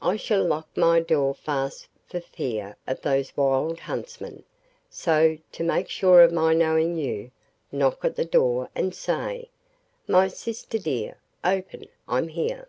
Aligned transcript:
I 0.00 0.14
shall 0.14 0.44
lock 0.44 0.68
my 0.76 1.00
door 1.00 1.34
fast 1.34 1.88
for 2.06 2.20
fear 2.20 2.76
of 2.86 3.00
those 3.02 3.36
wild 3.36 3.80
huntsmen; 3.80 4.44
so, 4.88 5.38
to 5.50 5.64
make 5.64 5.88
sure 5.88 6.22
of 6.22 6.30
my 6.30 6.54
knowing 6.54 6.94
you, 6.98 7.32
knock 7.72 8.04
at 8.04 8.14
the 8.14 8.24
door 8.24 8.70
and 8.76 8.94
say, 8.94 9.50
"My 10.06 10.28
sister 10.28 10.78
dear, 10.78 11.16
open; 11.42 11.86
I'm 12.06 12.28
here." 12.28 12.68